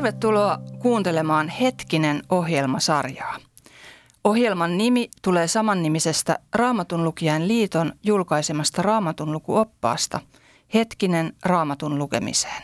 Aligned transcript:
Tervetuloa 0.00 0.58
kuuntelemaan 0.78 1.48
Hetkinen 1.48 2.22
ohjelmasarjaa. 2.28 3.36
Ohjelman 4.24 4.78
nimi 4.78 5.10
tulee 5.22 5.48
samannimisestä 5.48 6.38
Raamatun 6.54 7.04
lukijan 7.04 7.48
liiton 7.48 7.92
julkaisemasta 8.02 8.82
Raamatun 8.82 9.32
lukuoppaasta 9.32 10.20
Hetkinen 10.74 11.32
Raamatun 11.44 11.98
lukemiseen. 11.98 12.62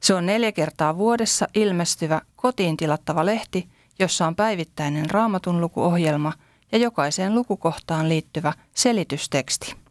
Se 0.00 0.14
on 0.14 0.26
neljä 0.26 0.52
kertaa 0.52 0.96
vuodessa 0.98 1.46
ilmestyvä 1.54 2.20
kotiin 2.36 2.76
tilattava 2.76 3.26
lehti, 3.26 3.68
jossa 3.98 4.26
on 4.26 4.36
päivittäinen 4.36 5.10
Raamatun 5.10 5.60
lukuohjelma 5.60 6.32
ja 6.72 6.78
jokaiseen 6.78 7.34
lukukohtaan 7.34 8.08
liittyvä 8.08 8.52
selitysteksti. 8.74 9.81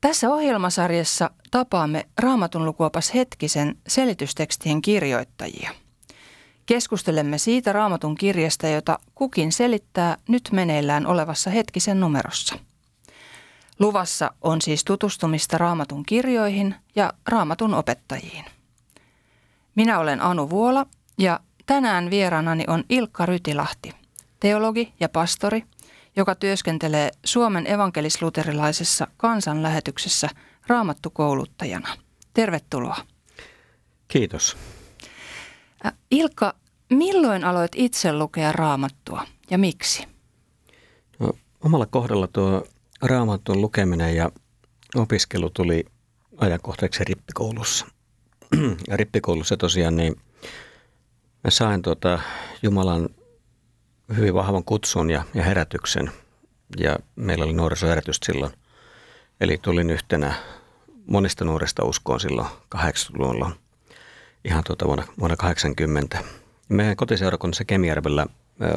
Tässä 0.00 0.30
ohjelmasarjassa 0.30 1.30
tapaamme 1.50 2.06
Raamatun 2.18 2.66
lukuopas 2.66 3.14
hetkisen 3.14 3.76
selitystekstien 3.88 4.82
kirjoittajia. 4.82 5.70
Keskustelemme 6.66 7.38
siitä 7.38 7.72
Raamatun 7.72 8.14
kirjasta, 8.14 8.68
jota 8.68 8.98
kukin 9.14 9.52
selittää 9.52 10.16
nyt 10.28 10.48
meneillään 10.52 11.06
olevassa 11.06 11.50
hetkisen 11.50 12.00
numerossa. 12.00 12.56
Luvassa 13.78 14.30
on 14.42 14.62
siis 14.62 14.84
tutustumista 14.84 15.58
Raamatun 15.58 16.02
kirjoihin 16.06 16.74
ja 16.96 17.12
Raamatun 17.28 17.74
opettajiin. 17.74 18.44
Minä 19.74 19.98
olen 19.98 20.20
Anu 20.20 20.50
Vuola 20.50 20.86
ja 21.18 21.40
tänään 21.66 22.10
vieraanani 22.10 22.64
on 22.68 22.84
Ilkka 22.88 23.26
Rytilahti, 23.26 23.92
teologi 24.40 24.92
ja 25.00 25.08
pastori– 25.08 25.64
joka 26.16 26.34
työskentelee 26.34 27.10
Suomen 27.24 27.66
evankelisluterilaisessa 27.66 29.06
kansanlähetyksessä 29.16 30.28
raamattukouluttajana. 30.66 31.88
Tervetuloa. 32.34 32.96
Kiitos. 34.08 34.56
Ilkka, 36.10 36.54
milloin 36.90 37.44
aloit 37.44 37.72
itse 37.74 38.12
lukea 38.12 38.52
raamattua 38.52 39.26
ja 39.50 39.58
miksi? 39.58 40.04
No, 41.18 41.32
omalla 41.64 41.86
kohdalla 41.86 42.26
tuo 42.26 42.66
raamatun 43.02 43.60
lukeminen 43.60 44.16
ja 44.16 44.30
opiskelu 44.94 45.50
tuli 45.50 45.84
ajankohtaiseksi 46.36 47.04
rippikoulussa. 47.04 47.86
ja 48.88 48.96
rippikoulussa 48.96 49.56
tosiaan 49.56 49.96
niin 49.96 50.16
mä 51.44 51.50
sain 51.50 51.82
tuota 51.82 52.18
Jumalan 52.62 53.08
hyvin 54.16 54.34
vahvan 54.34 54.64
kutsun 54.64 55.10
ja, 55.10 55.24
ja 55.34 55.44
herätyksen. 55.44 56.10
Ja 56.78 56.96
meillä 57.16 57.44
oli 57.44 57.52
nuorisoherätys 57.52 58.20
silloin. 58.22 58.52
Eli 59.40 59.58
tulin 59.62 59.90
yhtenä 59.90 60.34
monista 61.06 61.44
nuorista 61.44 61.84
uskoon 61.84 62.20
silloin 62.20 62.48
80-luvulla, 62.76 63.50
ihan 64.44 64.64
tuota 64.64 64.86
vuonna, 64.86 65.04
vuonna 65.20 65.36
80. 65.36 66.18
Meidän 66.68 66.96
kotiseurakunnassa 66.96 67.64
Kemijärvellä 67.64 68.26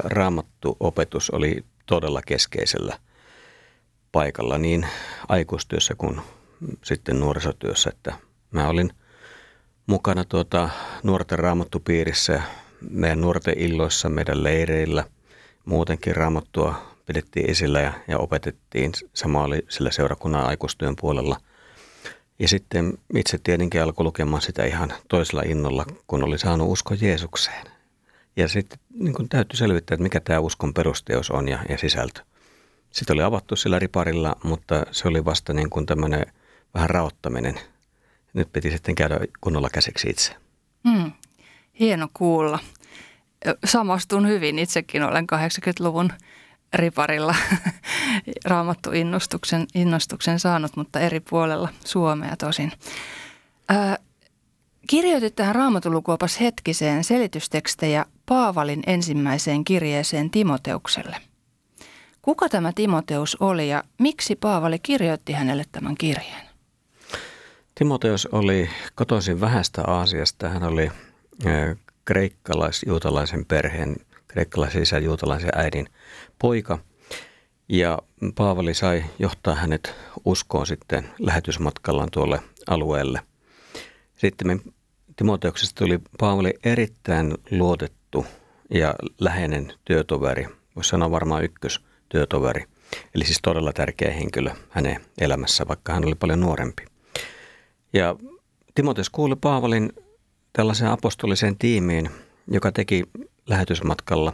raamattu 0.03 0.77
opetus 0.79 1.29
oli 1.29 1.65
todella 1.85 2.21
keskeisellä 2.25 2.99
paikalla 4.11 4.57
niin 4.57 4.87
aikuistyössä 5.27 5.95
kuin 5.95 6.21
sitten 6.83 7.19
nuorisotyössä, 7.19 7.89
että 7.89 8.13
mä 8.51 8.67
olin 8.67 8.93
mukana 9.87 10.25
tuota 10.25 10.69
nuorten 11.03 11.39
raamattupiirissä, 11.39 12.41
meidän 12.89 13.21
nuorten 13.21 13.57
illoissa, 13.57 14.09
meidän 14.09 14.43
leireillä– 14.43 15.05
muutenkin 15.69 16.15
raamattua 16.15 16.75
pidettiin 17.05 17.49
esillä 17.49 17.81
ja, 17.81 17.93
ja 18.07 18.17
opetettiin. 18.17 18.91
Sama 19.13 19.43
oli 19.43 19.65
sillä 19.69 19.91
seurakunnan 19.91 20.45
aikuistyön 20.45 20.95
puolella. 20.95 21.37
Ja 22.39 22.47
sitten 22.47 22.97
itse 23.15 23.39
tietenkin 23.43 23.83
alkoi 23.83 24.03
lukemaan 24.03 24.41
sitä 24.41 24.65
ihan 24.65 24.93
toisella 25.07 25.41
innolla, 25.41 25.85
kun 26.07 26.23
oli 26.23 26.37
saanut 26.37 26.69
usko 26.69 26.95
Jeesukseen. 27.01 27.65
Ja 28.35 28.47
sitten 28.47 28.79
niin 28.93 29.13
kun 29.13 29.29
täytyy 29.29 29.57
selvittää, 29.57 29.95
että 29.95 30.03
mikä 30.03 30.19
tämä 30.19 30.39
uskon 30.39 30.73
perusteos 30.73 31.31
on 31.31 31.47
ja, 31.47 31.59
ja 31.69 31.77
sisältö. 31.77 32.21
Sitten 32.91 33.13
oli 33.13 33.23
avattu 33.23 33.55
sillä 33.55 33.79
riparilla, 33.79 34.35
mutta 34.43 34.85
se 34.91 35.07
oli 35.07 35.25
vasta 35.25 35.53
niin 35.53 35.69
kuin 35.69 35.85
tämmöinen 35.85 36.25
vähän 36.73 36.89
raottaminen. 36.89 37.59
Nyt 38.33 38.51
piti 38.53 38.71
sitten 38.71 38.95
käydä 38.95 39.19
kunnolla 39.41 39.69
käsiksi 39.69 40.09
itse. 40.09 40.35
Hmm, 40.89 41.11
hieno 41.79 42.07
kuulla 42.13 42.59
samastun 43.65 44.27
hyvin. 44.27 44.59
Itsekin 44.59 45.03
olen 45.03 45.27
80-luvun 45.35 46.11
riparilla 46.73 47.35
raamattu 48.45 48.91
innostuksen, 48.91 49.67
innostuksen 49.75 50.39
saanut, 50.39 50.75
mutta 50.75 50.99
eri 50.99 51.19
puolella 51.19 51.69
Suomea 51.85 52.35
tosin. 52.37 52.71
Ää, 53.69 53.97
kirjoitit 54.87 55.35
tähän 55.35 55.55
raamatulukuopas 55.55 56.39
hetkiseen 56.39 57.03
selitystekstejä 57.03 58.05
Paavalin 58.25 58.83
ensimmäiseen 58.87 59.63
kirjeeseen 59.63 60.29
Timoteukselle. 60.29 61.15
Kuka 62.21 62.49
tämä 62.49 62.71
Timoteus 62.75 63.37
oli 63.39 63.69
ja 63.69 63.83
miksi 63.99 64.35
Paavali 64.35 64.79
kirjoitti 64.79 65.33
hänelle 65.33 65.63
tämän 65.71 65.95
kirjeen? 65.95 66.49
Timoteus 67.75 68.25
oli 68.25 68.69
kotoisin 68.95 69.41
vähästä 69.41 69.83
Aasiasta. 69.87 70.49
Hän 70.49 70.63
oli 70.63 70.91
kreikkalais-juutalaisen 72.09 73.45
perheen, 73.45 73.95
kreikkalaisen 74.27 74.81
isän 74.81 75.03
juutalaisen 75.03 75.49
äidin 75.55 75.87
poika. 76.39 76.79
Ja 77.67 77.99
Paavali 78.35 78.73
sai 78.73 79.03
johtaa 79.19 79.55
hänet 79.55 79.95
uskoon 80.25 80.67
sitten 80.67 81.09
lähetysmatkallaan 81.19 82.11
tuolle 82.11 82.41
alueelle. 82.67 83.21
Sitten 84.15 84.61
Timoteuksesta 85.15 85.83
tuli 85.83 85.99
Paavali 86.19 86.53
erittäin 86.63 87.33
luotettu 87.51 88.25
ja 88.69 88.95
läheinen 89.19 89.73
työtoveri, 89.85 90.47
voisi 90.75 90.89
sanoa 90.89 91.11
varmaan 91.11 91.43
ykköstyötoveri. 91.43 92.63
Eli 93.15 93.25
siis 93.25 93.39
todella 93.41 93.73
tärkeä 93.73 94.11
henkilö 94.11 94.51
hänen 94.69 95.05
elämässä, 95.21 95.67
vaikka 95.67 95.93
hän 95.93 96.05
oli 96.05 96.15
paljon 96.15 96.39
nuorempi. 96.39 96.85
Ja 97.93 98.15
Timoteus 98.75 99.09
kuuli 99.09 99.35
Paavalin 99.35 99.93
tällaiseen 100.59 100.91
apostoliseen 100.91 101.57
tiimiin, 101.57 102.09
joka 102.51 102.71
teki 102.71 103.03
lähetysmatkalla 103.45 104.33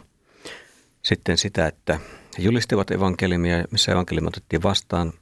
sitten 1.02 1.38
sitä, 1.38 1.66
että 1.66 2.00
he 2.38 2.42
julistivat 2.42 2.90
evankeliumia, 2.90 3.64
missä 3.70 3.92
evankeliumia 3.92 4.28
otettiin 4.28 4.62
vastaan, 4.62 5.12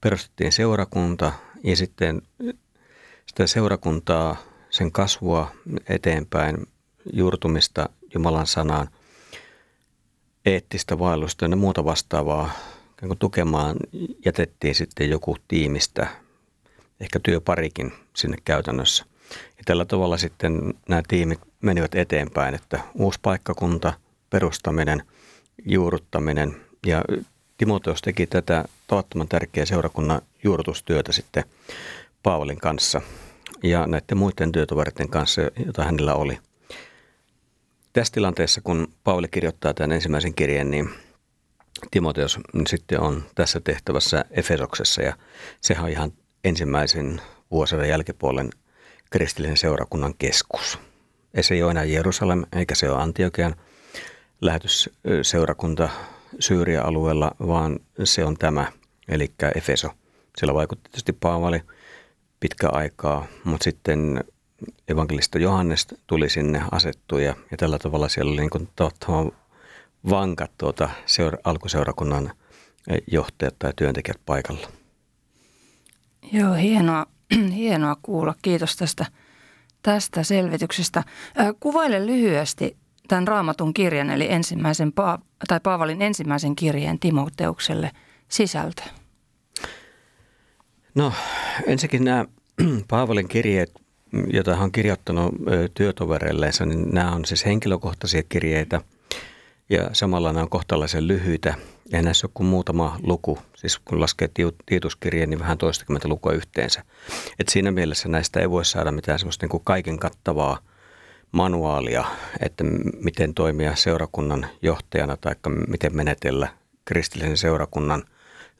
perustettiin 0.00 0.52
seurakunta 0.52 1.32
ja 1.64 1.76
sitten 1.76 2.22
sitä 3.26 3.46
seurakuntaa, 3.46 4.36
sen 4.70 4.92
kasvua 4.92 5.52
eteenpäin, 5.88 6.66
juurtumista 7.12 7.88
Jumalan 8.14 8.46
sanaan, 8.46 8.88
eettistä 10.46 10.98
vaellusta 10.98 11.44
ja 11.44 11.56
muuta 11.56 11.84
vastaavaa 11.84 12.50
tukemaan 13.18 13.76
jätettiin 14.24 14.74
sitten 14.74 15.10
joku 15.10 15.36
tiimistä, 15.48 16.08
ehkä 17.00 17.20
työparikin 17.22 17.92
sinne 18.16 18.36
käytännössä– 18.44 19.04
ja 19.30 19.62
tällä 19.64 19.84
tavalla 19.84 20.16
sitten 20.16 20.74
nämä 20.88 21.02
tiimit 21.08 21.40
menivät 21.60 21.94
eteenpäin, 21.94 22.54
että 22.54 22.80
uusi 22.94 23.18
paikkakunta, 23.22 23.92
perustaminen, 24.30 25.02
juurruttaminen 25.64 26.56
ja 26.86 27.02
Timoteus 27.58 28.02
teki 28.02 28.26
tätä 28.26 28.64
tavattoman 28.86 29.28
tärkeää 29.28 29.66
seurakunnan 29.66 30.22
juurrutustyötä 30.44 31.12
sitten 31.12 31.44
Paavalin 32.22 32.60
kanssa 32.60 33.00
ja 33.62 33.86
näiden 33.86 34.18
muiden 34.18 34.52
työtovereiden 34.52 35.08
kanssa, 35.08 35.42
joita 35.64 35.84
hänellä 35.84 36.14
oli. 36.14 36.38
Tässä 37.92 38.12
tilanteessa, 38.12 38.60
kun 38.60 38.88
Paavali 39.04 39.28
kirjoittaa 39.28 39.74
tämän 39.74 39.92
ensimmäisen 39.92 40.34
kirjeen, 40.34 40.70
niin 40.70 40.90
Timoteus 41.90 42.38
sitten 42.66 43.00
on 43.00 43.24
tässä 43.34 43.60
tehtävässä 43.60 44.24
Efesoksessa 44.30 45.02
ja 45.02 45.16
sehän 45.60 45.84
on 45.84 45.90
ihan 45.90 46.12
ensimmäisen 46.44 47.20
vuosien 47.50 47.88
jälkipuolen– 47.88 48.50
kristillisen 49.10 49.56
seurakunnan 49.56 50.14
keskus. 50.18 50.78
Ei 51.34 51.42
se 51.42 51.64
ole 51.64 51.70
enää 51.70 51.84
Jerusalem, 51.84 52.44
eikä 52.52 52.74
se 52.74 52.90
ole 52.90 53.02
Antiokian 53.02 53.54
lähetysseurakunta 54.40 55.88
Syyria-alueella, 56.40 57.30
vaan 57.46 57.78
se 58.04 58.24
on 58.24 58.36
tämä, 58.36 58.72
eli 59.08 59.32
Efeso. 59.54 59.90
Siellä 60.38 60.54
vaikutti 60.54 60.90
tietysti 60.90 61.12
Paavali 61.12 61.62
pitkä 62.40 62.68
aikaa, 62.68 63.26
mutta 63.44 63.64
sitten 63.64 64.24
evankelista 64.88 65.38
Johannes 65.38 65.86
tuli 66.06 66.28
sinne 66.28 66.62
asettua 66.70 67.20
ja, 67.20 67.36
ja 67.50 67.56
tällä 67.56 67.78
tavalla 67.78 68.08
siellä 68.08 68.32
oli 68.32 68.40
niin 68.40 68.50
kuin 68.50 68.68
vankat 70.10 70.50
tuota 70.58 70.88
seura- 71.06 71.38
alkuseurakunnan 71.44 72.32
johtajat 73.12 73.54
tai 73.58 73.72
työntekijät 73.76 74.20
paikalla. 74.26 74.68
Joo, 76.32 76.54
hienoa. 76.54 77.06
Hienoa 77.56 77.96
kuulla. 78.02 78.34
Kiitos 78.42 78.76
tästä, 78.76 79.06
tästä 79.82 80.22
selvityksestä. 80.22 81.04
Kuvaile 81.60 82.06
lyhyesti 82.06 82.76
tämän 83.08 83.28
raamatun 83.28 83.74
kirjan, 83.74 84.10
eli 84.10 84.32
ensimmäisen, 84.32 84.92
tai 85.48 85.60
Paavalin 85.62 86.02
ensimmäisen 86.02 86.56
kirjeen 86.56 86.98
Timoteukselle 86.98 87.90
sisältö. 88.28 88.82
No 90.94 91.12
ensinnäkin 91.66 92.04
nämä 92.04 92.24
Paavalin 92.90 93.28
kirjeet 93.28 93.72
jota 94.32 94.54
hän 94.54 94.64
on 94.64 94.72
kirjoittanut 94.72 95.34
työtovereilleensa, 95.74 96.66
niin 96.66 96.88
nämä 96.92 97.12
on 97.12 97.24
siis 97.24 97.46
henkilökohtaisia 97.46 98.22
kirjeitä 98.28 98.80
ja 99.70 99.90
samalla 99.92 100.32
nämä 100.32 100.42
on 100.42 100.50
kohtalaisen 100.50 101.08
lyhyitä. 101.08 101.54
Ja 101.92 102.02
näissä 102.02 102.26
on 102.26 102.30
kuin 102.34 102.46
muutama 102.46 102.98
luku, 103.02 103.38
siis 103.56 103.78
kun 103.78 104.00
laskee 104.00 104.28
tiituskirjeen, 104.66 105.30
niin 105.30 105.40
vähän 105.40 105.58
toistakymmentä 105.58 106.08
lukua 106.08 106.32
yhteensä. 106.32 106.84
Et 107.38 107.48
siinä 107.48 107.70
mielessä 107.70 108.08
näistä 108.08 108.40
ei 108.40 108.50
voi 108.50 108.64
saada 108.64 108.92
mitään 108.92 109.18
semmoista 109.18 109.44
niin 109.44 109.50
kuin 109.50 109.64
kaiken 109.64 109.98
kattavaa 109.98 110.58
manuaalia, 111.32 112.04
että 112.40 112.64
miten 113.02 113.34
toimia 113.34 113.76
seurakunnan 113.76 114.46
johtajana 114.62 115.16
tai 115.16 115.34
miten 115.68 115.96
menetellä 115.96 116.48
kristillisen 116.84 117.36
seurakunnan 117.36 118.04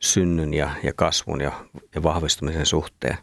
synnyn 0.00 0.54
ja, 0.54 0.70
ja 0.82 0.92
kasvun 0.92 1.40
ja, 1.40 1.64
ja 1.94 2.02
vahvistumisen 2.02 2.66
suhteen. 2.66 3.18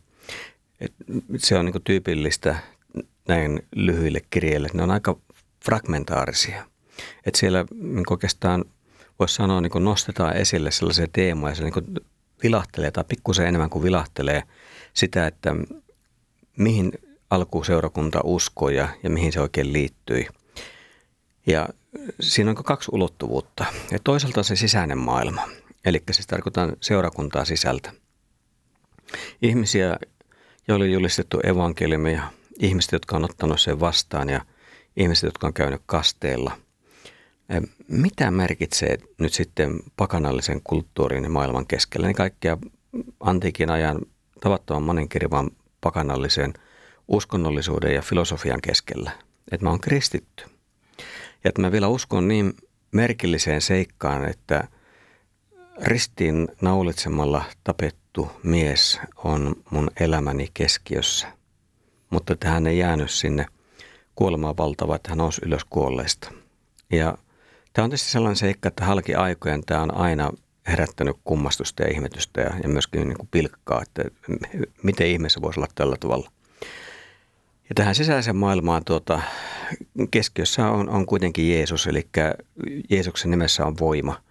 Et 0.80 0.94
se 1.38 1.58
on 1.58 1.66
niin 1.66 1.84
tyypillistä 1.84 2.56
näin 3.28 3.68
lyhyille 3.76 4.22
kirjeille, 4.30 4.68
ne 4.74 4.84
on 4.84 4.92
aika 4.92 5.16
fragmentaarisia. 5.66 6.66
Et 7.26 7.36
siellä 7.36 7.66
niin 7.74 8.04
oikeastaan 8.10 8.66
voisi 9.20 9.36
sanoa, 9.36 9.62
niin 9.62 9.72
nostetaan 9.80 10.38
esille 10.38 10.72
sellaisia 10.72 11.08
teemoja, 11.14 11.56
se 11.56 11.64
niin 11.64 12.02
vilahtelee 12.44 12.92
tai 12.92 13.04
pikkusen 13.04 13.48
enemmän 13.48 13.70
kuin 13.70 13.84
vilahtelee 13.84 14.44
sitä, 14.94 15.28
että 15.28 15.56
mihin 16.58 16.92
alkuseurakunta 17.30 18.20
uskoi 18.24 18.76
ja, 18.76 18.90
ja 19.04 19.10
mihin 19.10 19.32
se 19.32 19.42
oikein 19.42 19.74
liittyi. 19.74 20.28
Ja 21.48 21.70
siinä 22.20 22.50
on 22.50 22.56
kaksi 22.56 22.92
ulottuvuutta. 22.94 23.66
Ja 23.92 24.00
toisaalta 24.04 24.44
se 24.44 24.56
sisäinen 24.56 24.98
maailma, 24.98 25.42
eli 25.86 26.04
siis 26.12 26.28
tarkoitan 26.28 26.74
seurakuntaa 26.82 27.46
sisältä. 27.46 27.92
Ihmisiä, 29.42 29.98
joille 30.68 30.86
on 30.86 30.92
julistettu 30.92 31.40
evankeliumi 31.44 32.14
ja 32.14 32.24
ihmiset, 32.60 32.92
jotka 32.92 33.16
on 33.16 33.26
ottanut 33.26 33.62
sen 33.62 33.80
vastaan 33.80 34.30
ja 34.30 34.46
ihmiset, 34.98 35.24
jotka 35.24 35.48
on 35.48 35.54
käynyt 35.54 35.82
kasteella. 35.86 36.58
Mitä 37.88 38.32
merkitsee 38.32 38.98
nyt 39.20 39.34
sitten 39.34 39.80
pakanallisen 39.98 40.62
kulttuurin 40.64 41.24
ja 41.24 41.30
maailman 41.30 41.68
keskellä, 41.68 42.08
niin 42.08 42.16
kaikkea 42.16 42.58
antiikin 43.20 43.70
ajan 43.70 44.02
tavattoman 44.42 44.84
monenkirjavan 44.84 45.50
pakanallisen 45.82 46.54
uskonnollisuuden 47.08 47.94
ja 47.94 48.02
filosofian 48.02 48.62
keskellä, 48.62 49.12
että 49.52 49.66
mä 49.66 49.70
oon 49.70 49.82
kristitty. 49.82 50.44
Ja 51.44 51.50
että 51.50 51.62
mä 51.62 51.72
vielä 51.72 51.88
uskon 51.88 52.28
niin 52.28 52.54
merkilliseen 52.92 53.62
seikkaan, 53.62 54.30
että 54.30 54.68
ristiin 55.82 56.48
naulitsemalla 56.62 57.44
tapettu 57.64 58.32
mies 58.44 59.00
on 59.24 59.56
mun 59.70 59.92
elämäni 60.00 60.48
keskiössä. 60.54 61.28
Mutta 62.10 62.36
tähän 62.36 62.68
ei 62.68 62.78
jäänyt 62.78 63.12
sinne 63.12 63.46
kuolemaan 64.16 64.58
valtava, 64.58 64.96
että 64.96 65.10
hän 65.10 65.18
nousi 65.18 65.42
ylös 65.46 65.66
kuolleista. 65.70 66.32
Ja 66.92 67.18
tämä 67.76 67.84
on 67.84 67.90
tietysti 67.90 68.12
sellainen 68.12 68.36
seikka, 68.36 68.68
että 68.68 68.86
halki 68.86 69.16
aikojen 69.16 69.64
tämä 69.66 69.82
on 69.82 69.98
aina 69.98 70.32
herättänyt 70.68 71.16
kummastusta 71.24 71.84
ja 71.84 71.92
ihmetystä 71.92 72.42
ja, 72.42 72.52
ja 72.64 72.70
myöskin 72.70 73.08
niin 73.08 73.18
kuin 73.18 73.30
pilkkaa, 73.32 73.82
että 73.82 74.04
miten 74.84 75.08
ihmeessä 75.08 75.42
voisi 75.42 75.60
olla 75.60 75.68
tällä 75.76 75.96
tavalla. 76.00 76.32
Ja 77.70 77.76
tähän 77.76 77.96
sisäiseen 77.96 78.36
maailmaan 78.36 78.86
tuota, 78.86 79.22
keskiössä 80.12 80.70
on, 80.70 80.90
on 80.90 81.06
kuitenkin 81.06 81.50
Jeesus, 81.50 81.88
eli 81.88 82.08
Jeesuksen 82.90 83.32
nimessä 83.32 83.66
on 83.66 83.76
voima. 83.80 84.22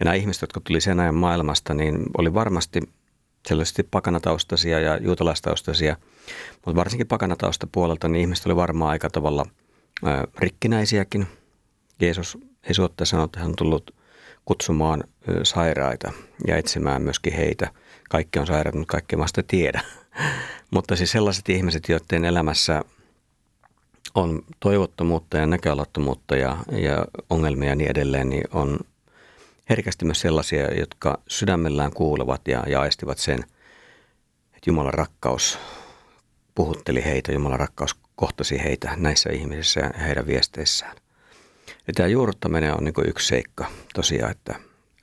Ja 0.00 0.04
nämä 0.04 0.14
ihmiset, 0.14 0.42
jotka 0.42 0.60
tuli 0.60 0.80
sen 0.80 1.00
ajan 1.00 1.14
maailmasta, 1.14 1.74
niin 1.74 2.02
oli 2.18 2.34
varmasti 2.34 2.80
sellaisesti 3.48 3.82
pakanataustaisia 3.82 4.80
ja 4.80 4.96
juutalaistaustaisia, 4.96 5.96
mutta 6.66 6.74
varsinkin 6.74 7.06
pakanatausta 7.06 7.66
puolelta 7.72 8.08
niin 8.08 8.20
ihmiset 8.20 8.46
oli 8.46 8.56
varmaan 8.56 8.90
aika 8.90 9.10
tavalla 9.10 9.46
ää, 10.04 10.24
rikkinäisiäkin. 10.38 11.26
Jeesus 12.00 12.49
ei 12.64 12.74
suotta 12.74 13.04
sanoa, 13.04 13.24
että 13.24 13.40
hän 13.40 13.48
on 13.48 13.56
tullut 13.56 13.94
kutsumaan 14.44 15.04
sairaita 15.42 16.12
ja 16.46 16.56
etsimään 16.56 17.02
myöskin 17.02 17.32
heitä. 17.32 17.70
Kaikki 18.10 18.38
on 18.38 18.46
sairaat, 18.46 18.74
mutta 18.74 18.92
kaikki 18.92 19.18
vasta 19.18 19.42
tiedä. 19.42 19.80
Mutta 20.70 20.96
siis 20.96 21.10
sellaiset 21.10 21.48
ihmiset, 21.48 21.88
joiden 21.88 22.24
elämässä 22.24 22.84
on 24.14 24.42
toivottomuutta 24.60 25.36
ja 25.36 25.46
näköalattomuutta 25.46 26.36
ja, 26.36 26.56
ja 26.72 27.04
ongelmia 27.30 27.68
ja 27.68 27.74
niin 27.74 27.90
edelleen, 27.90 28.30
niin 28.30 28.44
on 28.52 28.78
herkästi 29.70 30.04
myös 30.04 30.20
sellaisia, 30.20 30.74
jotka 30.74 31.18
sydämellään 31.28 31.92
kuulevat 31.92 32.48
ja, 32.48 32.64
ja 32.66 32.80
aistivat 32.80 33.18
sen, 33.18 33.44
että 34.54 34.70
Jumalan 34.70 34.94
rakkaus 34.94 35.58
puhutteli 36.54 37.04
heitä, 37.04 37.32
Jumalan 37.32 37.60
rakkaus 37.60 37.96
kohtasi 38.16 38.62
heitä 38.62 38.90
näissä 38.96 39.30
ihmisissä 39.32 39.80
ja 39.80 39.98
heidän 39.98 40.26
viesteissään. 40.26 40.96
Ja 41.86 41.92
tämä 41.92 42.08
juurruttaminen 42.08 42.74
on 42.74 42.84
niin 42.84 42.94
yksi 43.06 43.28
seikka 43.28 43.66
tosiaan, 43.94 44.30
että 44.30 44.54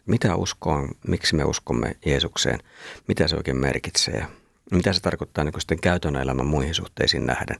mitä 0.05 0.35
uskoon, 0.35 0.89
miksi 1.07 1.35
me 1.35 1.43
uskomme 1.43 1.95
Jeesukseen, 2.05 2.59
mitä 3.07 3.27
se 3.27 3.35
oikein 3.35 3.57
merkitsee 3.57 4.27
mitä 4.71 4.93
se 4.93 5.01
tarkoittaa 5.01 5.43
niin 5.43 5.53
sitten 5.61 5.79
käytön 5.79 6.15
elämän 6.15 6.45
muihin 6.45 6.73
suhteisiin 6.73 7.25
nähden, 7.25 7.57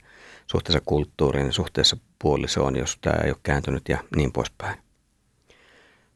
suhteessa 0.48 0.82
kulttuuriin, 0.86 1.54
suhteessa 1.54 1.98
puolisoon, 2.20 2.76
jos 2.76 2.98
tämä 3.02 3.16
ei 3.24 3.30
ole 3.30 3.38
kääntynyt 3.44 3.90
ja 3.90 3.98
niin 4.16 4.32
poispäin. 4.32 4.78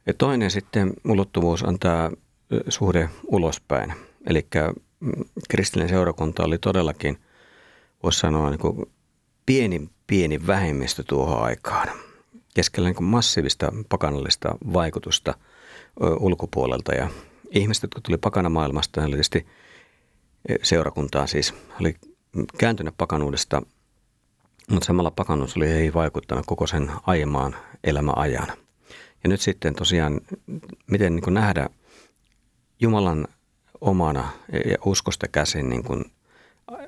Ja 0.05 0.13
toinen 0.13 0.51
sitten 0.51 0.93
ulottuvuus 1.05 1.63
on 1.63 1.79
tämä 1.79 2.11
suhde 2.69 3.09
ulospäin. 3.27 3.93
Eli 4.27 4.47
mm, 4.99 5.11
kristillinen 5.49 5.89
seurakunta 5.89 6.43
oli 6.43 6.57
todellakin, 6.57 7.17
voisi 8.03 8.19
sanoa, 8.19 8.49
niin 8.49 8.59
kuin 8.59 8.85
pieni, 9.45 9.89
pieni 10.07 10.47
vähemmistö 10.47 11.03
tuohon 11.03 11.43
aikaan. 11.43 11.89
Keskellä 12.53 12.89
niin 12.89 13.03
massiivista 13.03 13.71
pakanallista 13.89 14.55
vaikutusta 14.73 15.33
ulkopuolelta. 16.19 16.93
Ja 16.93 17.09
ihmiset, 17.51 17.83
jotka 17.83 18.01
tuli 18.01 18.17
pakanamaailmasta, 18.17 19.01
oli 19.01 19.09
tietysti– 19.09 19.47
seurakuntaa 20.63 21.27
siis. 21.27 21.53
Oli 21.81 21.95
kääntynyt 22.57 22.93
pakanuudesta, 22.97 23.61
mutta 24.69 24.85
samalla 24.85 25.11
pakanuus 25.11 25.57
oli 25.57 25.67
ei 25.67 25.93
vaikuttanut 25.93 26.45
koko 26.45 26.67
sen 26.67 26.91
aiemmaan 27.07 27.55
elämäajan. 27.83 28.47
Ja 29.23 29.29
nyt 29.29 29.41
sitten 29.41 29.75
tosiaan, 29.75 30.21
miten 30.91 31.15
niin 31.15 31.33
nähdä 31.33 31.69
Jumalan 32.79 33.27
omana 33.81 34.29
ja 34.65 34.77
uskosta 34.85 35.27
käsin 35.27 35.69
niin 35.69 35.83
kuin 35.83 36.05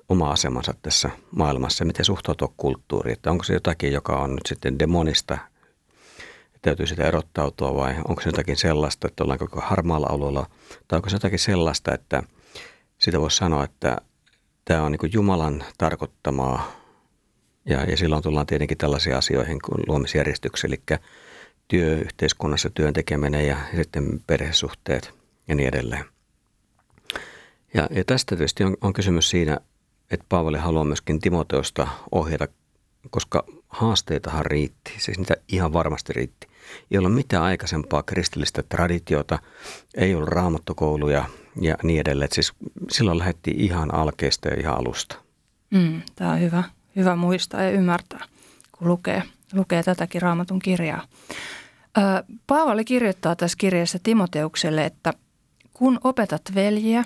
oma 0.10 0.32
asemansa 0.32 0.74
tässä 0.82 1.10
maailmassa, 1.32 1.86
miten 1.86 2.06
suhtautua 2.06 2.54
kulttuuriin, 2.58 3.14
että 3.14 3.32
onko 3.32 3.44
se 3.44 3.54
jotakin, 3.54 3.94
joka 3.94 4.16
on 4.16 4.30
nyt 4.30 4.46
sitten 4.48 4.80
demonista, 4.80 5.38
täytyy 6.64 6.88
sitä 6.88 7.04
erottautua 7.04 7.76
vai 7.76 7.96
onko 8.08 8.22
se 8.22 8.30
jotakin 8.30 8.58
sellaista, 8.58 9.08
että 9.08 9.24
ollaan 9.24 9.40
koko 9.40 9.62
harmaalla 9.62 10.08
alueella, 10.10 10.46
tai 10.88 10.98
onko 10.98 11.10
se 11.10 11.16
jotakin 11.16 11.40
sellaista, 11.40 11.94
että– 11.94 12.24
sitä 13.04 13.22
voisi 13.22 13.38
sanoa, 13.38 13.64
että 13.64 13.98
tämä 14.66 14.84
on 14.84 14.92
niin 14.92 15.14
Jumalan 15.14 15.64
tarkoittamaa 15.78 16.72
ja, 17.66 17.84
ja 17.84 17.98
silloin 17.98 18.24
tullaan 18.24 18.46
tietenkin 18.46 18.78
tällaisiin 18.78 19.16
asioihin 19.16 19.60
kuin 19.66 19.84
luomisjärjestyksessä, 19.88 20.68
eli 20.68 20.82
työ 21.68 21.98
yhteiskunnassa, 21.98 22.70
työn 22.70 22.94
tekeminen 22.94 23.48
ja 23.48 23.58
sitten 23.76 24.20
perhesuhteet 24.28 25.14
ja 25.48 25.56
niin 25.56 25.68
edelleen. 25.68 26.06
Ja, 27.74 27.88
ja 27.92 28.04
tästä 28.06 28.36
tietysti 28.36 28.64
on, 28.64 28.78
on 28.82 28.94
kysymys 28.94 29.30
siinä, 29.30 29.58
että 30.12 30.26
Paavali 30.30 30.58
haluaa 30.58 30.84
myöskin 30.84 31.20
Timoteosta 31.20 31.88
ohjata, 32.12 32.48
koska 33.10 33.44
haasteitahan 33.70 34.46
riitti, 34.46 34.94
siis 34.98 35.18
niitä 35.18 35.36
ihan 35.48 35.74
varmasti 35.74 36.14
riitti. 36.14 36.48
Ei 36.92 36.98
ollut 36.98 37.14
mitään 37.14 37.44
aikaisempaa 37.44 38.04
kristillistä 38.04 38.64
traditiota, 38.64 39.40
ei 39.96 40.16
ollut 40.16 40.30
raamattokouluja, 40.30 41.26
ja 41.62 41.78
niin 41.84 42.00
edelleen. 42.00 42.30
Siis 42.32 42.54
silloin 42.92 43.18
lähdettiin 43.20 43.60
ihan 43.60 43.94
alkeista 43.94 44.50
ja 44.50 44.60
ihan 44.60 44.78
alusta. 44.78 45.16
Mm, 45.70 46.02
tämä 46.16 46.32
on 46.32 46.40
hyvä, 46.40 46.64
hyvä 46.96 47.16
muistaa 47.16 47.62
ja 47.62 47.72
ymmärtää, 47.72 48.26
kun 48.72 48.88
lukee, 48.88 49.24
lukee 49.54 49.84
tätäkin 49.84 50.22
raamatun 50.22 50.60
kirjaa. 50.60 51.08
Paavali 52.48 52.86
kirjoittaa 52.86 53.36
tässä 53.36 53.58
kirjassa 53.58 54.00
Timoteukselle, 54.04 54.86
että 54.86 55.14
kun 55.74 56.00
opetat 56.04 56.42
veljiä, 56.56 57.04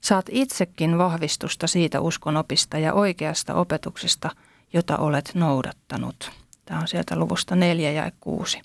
saat 0.00 0.26
itsekin 0.30 0.98
vahvistusta 0.98 1.66
siitä 1.66 2.00
uskonopista 2.00 2.78
ja 2.78 2.94
oikeasta 2.94 3.54
opetuksesta, 3.54 4.30
jota 4.74 4.96
olet 4.96 5.30
noudattanut. 5.34 6.30
Tämä 6.64 6.80
on 6.80 6.88
sieltä 6.88 7.16
luvusta 7.16 7.56
4 7.56 7.92
ja 7.92 8.12
6. 8.20 8.60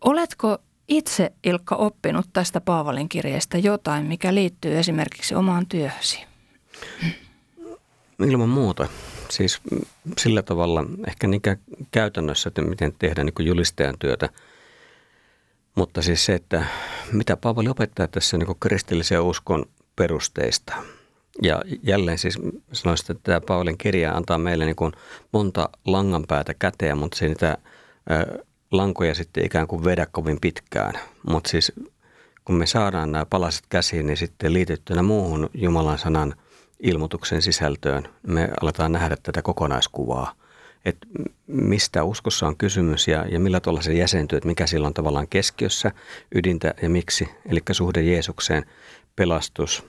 Oletko 0.00 0.58
itse, 0.88 1.32
Ilkka, 1.44 1.76
oppinut 1.76 2.26
tästä 2.32 2.60
Paavalin 2.60 3.08
kirjeestä 3.08 3.58
jotain, 3.58 4.06
mikä 4.06 4.34
liittyy 4.34 4.78
esimerkiksi 4.78 5.34
omaan 5.34 5.66
työhösi? 5.66 6.24
Ilman 8.26 8.48
muuta. 8.48 8.88
Siis 9.30 9.60
sillä 10.18 10.42
tavalla, 10.42 10.84
ehkä 11.08 11.26
niin 11.26 11.42
käytännössä, 11.90 12.48
että 12.48 12.62
miten 12.62 12.92
tehdään 12.98 13.26
niin 13.26 13.46
julistajan 13.46 13.98
työtä. 13.98 14.28
Mutta 15.74 16.02
siis 16.02 16.24
se, 16.24 16.34
että 16.34 16.64
mitä 17.12 17.36
Paavali 17.36 17.68
opettaa 17.68 18.06
tässä 18.06 18.38
niin 18.38 18.56
kristillisen 18.60 19.22
uskon 19.22 19.66
perusteista. 19.96 20.74
Ja 21.42 21.62
jälleen 21.82 22.18
siis 22.18 22.38
sanoisin, 22.72 23.16
että 23.16 23.22
tämä 23.22 23.40
Paulin 23.40 23.78
kirja 23.78 24.12
antaa 24.12 24.38
meille 24.38 24.64
niin 24.64 24.76
kuin 24.76 24.92
monta 25.32 25.68
langanpäätä 25.84 26.54
käteen, 26.54 26.98
mutta 26.98 27.18
se 27.18 27.28
niitä 27.28 27.58
lankoja 28.70 29.14
sitten 29.14 29.44
ikään 29.44 29.66
kuin 29.66 29.84
vedä 29.84 30.06
kovin 30.06 30.38
pitkään. 30.40 30.94
Mutta 31.30 31.50
siis 31.50 31.72
kun 32.44 32.56
me 32.56 32.66
saadaan 32.66 33.12
nämä 33.12 33.26
palaset 33.26 33.64
käsiin, 33.68 34.06
niin 34.06 34.16
sitten 34.16 34.52
liitettynä 34.52 35.02
muuhun 35.02 35.50
Jumalan 35.54 35.98
sanan 35.98 36.34
ilmoituksen 36.80 37.42
sisältöön, 37.42 38.08
me 38.26 38.48
aletaan 38.60 38.92
nähdä 38.92 39.16
tätä 39.22 39.42
kokonaiskuvaa. 39.42 40.34
Että 40.84 41.06
mistä 41.46 42.04
uskossa 42.04 42.46
on 42.46 42.56
kysymys 42.56 43.08
ja, 43.08 43.26
ja 43.28 43.40
millä 43.40 43.60
tavalla 43.60 43.82
se 43.82 43.92
jäsentyy, 43.92 44.36
että 44.36 44.46
mikä 44.46 44.66
sillä 44.66 44.86
on 44.86 44.94
tavallaan 44.94 45.28
keskiössä, 45.28 45.92
ydintä 46.34 46.74
ja 46.82 46.90
miksi. 46.90 47.28
Eli 47.46 47.60
suhde 47.72 48.02
Jeesukseen, 48.02 48.66
pelastus, 49.16 49.84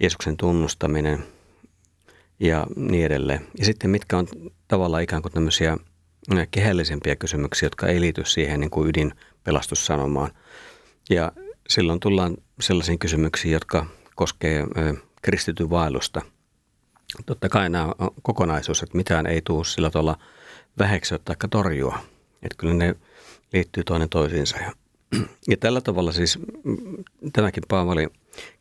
Jeesuksen 0.00 0.36
tunnustaminen 0.36 1.24
ja 2.40 2.66
niin 2.76 3.06
edelleen. 3.06 3.46
Ja 3.58 3.64
sitten 3.64 3.90
mitkä 3.90 4.18
on 4.18 4.26
tavallaan 4.68 5.02
ikään 5.02 5.22
kuin 5.22 5.32
tämmöisiä 5.32 5.76
kehällisempiä 6.50 7.16
kysymyksiä, 7.16 7.66
jotka 7.66 7.86
ei 7.86 8.00
liity 8.00 8.22
siihen 8.24 8.60
niin 8.60 8.70
kuin 8.70 8.88
ydinpelastussanomaan. 8.88 10.30
Ja 11.10 11.32
silloin 11.68 12.00
tullaan 12.00 12.36
sellaisiin 12.60 12.98
kysymyksiin, 12.98 13.52
jotka 13.52 13.86
koskee 14.14 14.64
kristityn 15.22 15.70
vaellusta. 15.70 16.22
Totta 17.26 17.48
kai 17.48 17.70
nämä 17.70 17.92
on 17.98 18.10
kokonaisuus, 18.22 18.82
että 18.82 18.96
mitään 18.96 19.26
ei 19.26 19.42
tule 19.42 19.64
sillä 19.64 19.90
tavalla 19.90 20.18
väheksyä 20.78 21.18
tai 21.24 21.36
torjua. 21.50 21.98
Että 22.42 22.56
kyllä 22.56 22.74
ne 22.74 22.94
liittyy 23.52 23.84
toinen 23.84 24.08
toisiinsa. 24.08 24.56
Ja 25.48 25.56
tällä 25.56 25.80
tavalla 25.80 26.12
siis 26.12 26.38
tämäkin 27.32 27.62
Paavalin 27.68 28.10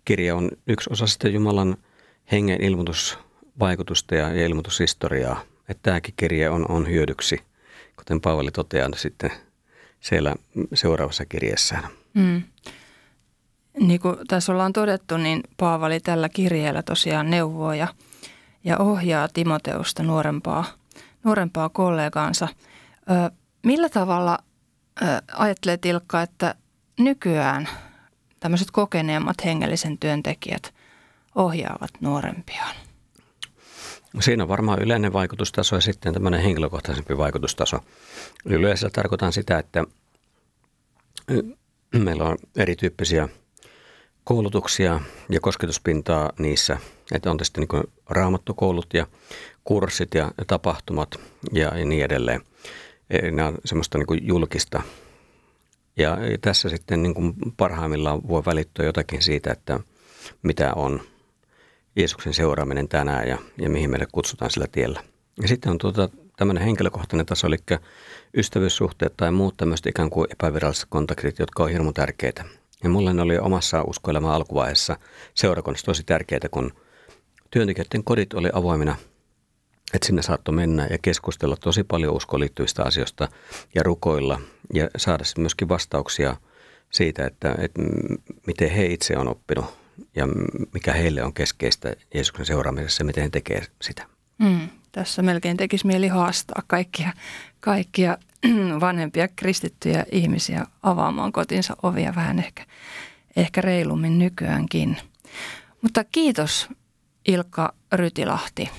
kirja 0.06 0.36
on 0.36 0.50
yksi 0.68 0.90
osa 0.94 1.08
sitten 1.08 1.34
Jumalan 1.34 1.78
hengen 2.32 2.64
ilmoitusvaikutusta 2.64 4.16
ja 4.16 4.46
ilmoitushistoriaa. 4.46 5.42
Että 5.70 5.82
tämäkin 5.84 6.14
kirja 6.18 6.52
on, 6.52 6.72
on 6.72 6.88
hyödyksi, 6.90 7.40
kuten 7.98 8.22
Paavali 8.22 8.52
toteaa 8.52 8.90
sitten 8.96 9.32
siellä 10.00 10.36
seuraavassa 10.74 11.26
kirjassaan. 11.26 11.84
Mm. 12.14 12.44
Niin 13.80 14.00
kuin 14.00 14.16
tässä 14.28 14.52
ollaan 14.52 14.74
todettu, 14.74 15.18
niin 15.18 15.44
Paavali 15.58 16.00
tällä 16.00 16.30
kirjeellä 16.30 16.84
tosiaan 16.84 17.30
neuvoo 17.30 17.74
ja, 17.74 17.88
ja 18.64 18.78
ohjaa 18.78 19.28
Timoteusta 19.34 20.04
nuorempaa, 20.04 20.66
nuorempaa 21.24 21.70
kollegaansa. 21.70 22.48
Ö, 22.98 23.32
millä 23.64 23.90
tavalla 23.90 24.40
ö, 25.02 25.06
ajattelet 25.34 25.86
Ilkka, 25.86 26.22
että 26.22 26.56
nykyään 27.00 27.70
tämmöiset 28.44 28.72
kokeneemmat 28.72 29.46
hengellisen 29.46 29.98
työntekijät 29.98 30.74
ohjaavat 31.36 31.92
nuorempiaan? 32.02 32.76
Siinä 34.20 34.44
on 34.44 34.50
varmaan 34.50 34.82
yleinen 34.82 35.14
vaikutustaso 35.14 35.76
ja 35.76 35.82
sitten 35.82 36.14
tämmöinen 36.14 36.42
henkilökohtaisempi 36.42 37.18
vaikutustaso. 37.18 37.80
Yleensä 38.46 38.90
tarkoitan 38.90 39.34
sitä, 39.34 39.60
että 39.60 39.84
meillä 41.94 42.24
on 42.24 42.38
erityyppisiä– 42.56 43.30
koulutuksia 44.24 45.00
ja 45.30 45.40
kosketuspintaa 45.40 46.32
niissä, 46.40 46.78
että 47.14 47.32
on 47.32 47.38
tietysti 47.38 47.62
niin 47.62 47.84
raamattukoulut 48.10 48.94
ja 48.94 49.08
kurssit 49.64 50.14
ja 50.14 50.32
tapahtumat 50.48 51.16
ja, 51.52 51.72
niin 51.72 52.06
edelleen. 52.06 52.42
Nämä 53.32 53.48
on 53.48 53.58
semmoista 53.66 53.98
niin 53.98 54.28
julkista. 54.28 54.82
Ja 55.98 56.18
tässä 56.42 56.70
sitten 56.70 57.04
niin 57.04 57.14
kuin 57.14 57.34
parhaimmillaan 57.58 58.28
voi 58.28 58.46
välittyä 58.46 58.86
jotakin 58.86 59.22
siitä, 59.22 59.52
että 59.52 59.80
mitä 60.44 60.74
on 60.74 61.02
Jeesuksen 61.96 62.34
seuraaminen 62.34 62.88
tänään 62.88 63.28
ja, 63.28 63.38
ja 63.58 63.70
mihin 63.70 63.90
meille 63.90 64.08
kutsutaan 64.12 64.52
sillä 64.52 64.68
tiellä. 64.68 65.04
Ja 65.42 65.48
sitten 65.48 65.72
on 65.72 65.78
tuota, 65.78 66.10
tämmöinen 66.38 66.64
henkilökohtainen 66.64 67.26
taso, 67.26 67.48
eli 67.48 67.58
ystävyyssuhteet 68.38 69.14
tai 69.18 69.32
muut 69.32 69.58
tämmöiset 69.58 69.86
ikään 69.86 70.10
kuin 70.10 70.28
epäviralliset 70.32 70.86
kontaktit, 70.90 71.40
jotka 71.40 71.64
on 71.64 71.70
hirmu 71.70 71.94
tärkeitä. 71.94 72.46
Ja 72.84 72.90
mulle 72.90 73.14
ne 73.14 73.22
oli 73.22 73.38
omassa 73.38 73.84
uskoelämän 73.84 74.32
alkuvaiheessa 74.32 74.98
seurakunnassa 75.34 75.86
tosi 75.86 76.04
tärkeää, 76.04 76.50
kun 76.52 76.74
työntekijöiden 77.52 78.04
kodit 78.04 78.34
oli 78.34 78.50
avoimina, 78.54 78.96
että 79.94 80.06
sinne 80.06 80.22
saattoi 80.22 80.56
mennä 80.56 80.88
ja 80.90 80.98
keskustella 81.02 81.56
tosi 81.58 81.84
paljon 81.84 82.14
uskoon 82.14 82.40
liittyvistä 82.40 82.84
asioista 82.84 83.28
ja 83.76 83.84
rukoilla 83.84 84.42
ja 84.74 84.90
saada 84.98 85.24
myöskin 85.38 85.70
vastauksia 85.70 86.38
siitä, 86.92 87.26
että, 87.26 87.56
että 87.58 87.82
miten 88.48 88.70
he 88.70 88.86
itse 88.86 89.18
on 89.18 89.28
oppinut 89.28 89.66
ja 90.16 90.28
mikä 90.74 90.94
heille 90.94 91.24
on 91.24 91.34
keskeistä 91.34 91.96
Jeesuksen 92.14 92.46
seuraamisessa 92.46 93.02
ja 93.02 93.06
miten 93.06 93.24
he 93.24 93.30
tekee 93.30 93.62
sitä. 93.82 94.06
Mm, 94.38 94.70
tässä 94.92 95.22
melkein 95.22 95.58
tekisi 95.58 95.88
mieli 95.88 96.08
haastaa 96.08 96.64
kaikkia, 96.68 97.14
kaikkia 97.60 98.18
vanhempia 98.80 99.28
kristittyjä 99.28 100.06
ihmisiä 100.12 100.66
avaamaan 100.84 101.32
kotinsa 101.32 101.76
ovia 101.84 102.14
vähän 102.16 102.40
ehkä, 102.40 102.66
ehkä 103.36 103.62
reilummin 103.62 104.20
nykyäänkin. 104.20 104.98
Mutta 105.82 106.04
kiitos 106.04 106.70
Ilkka 107.28 107.74
Rytilahti. 107.92 108.70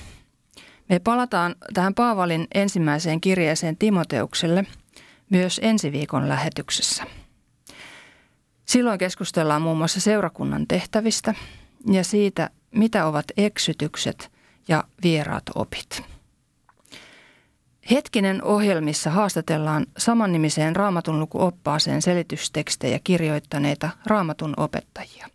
Me 0.89 0.99
palataan 0.99 1.55
tähän 1.75 1.95
Paavalin 1.95 2.47
ensimmäiseen 2.55 3.21
kirjeeseen 3.21 3.77
Timoteukselle 3.77 4.67
myös 5.31 5.61
ensi 5.63 5.93
viikon 5.93 6.29
lähetyksessä. 6.29 7.05
Silloin 8.65 8.99
keskustellaan 8.99 9.63
muun 9.63 9.79
muassa 9.79 10.01
seurakunnan 10.01 10.67
tehtävistä 10.67 11.35
ja 11.91 12.05
siitä, 12.05 12.51
mitä 12.71 13.07
ovat 13.07 13.25
eksytykset 13.37 14.33
ja 14.69 14.85
vieraat 15.03 15.43
opit. 15.55 16.03
Hetkinen 17.91 18.45
ohjelmissa 18.45 19.11
haastatellaan 19.11 19.87
samannimiseen 19.99 20.77
raamatun 20.77 21.21
lukuoppaaseen 21.21 22.03
selitystekstejä 22.03 22.99
kirjoittaneita 23.05 23.91
raamatun 24.07 24.55
opettajia. 24.57 25.29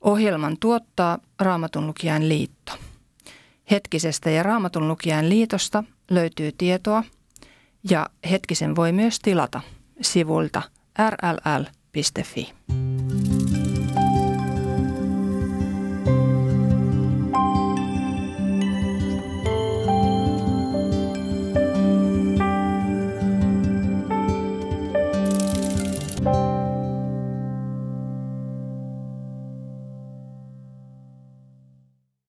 Ohjelman 0.00 0.56
tuottaa 0.60 1.18
Raamatun 1.40 1.86
lukijan 1.86 2.28
liitto. 2.28 2.72
Hetkisestä 3.70 4.30
ja 4.30 4.42
Raamatun 4.42 4.88
lukijan 4.88 5.28
liitosta 5.28 5.84
löytyy 6.10 6.52
tietoa 6.58 7.04
ja 7.90 8.10
Hetkisen 8.30 8.76
voi 8.76 8.92
myös 8.92 9.18
tilata 9.18 9.60
sivuilta 10.00 10.62
rll.fi. 11.10 12.52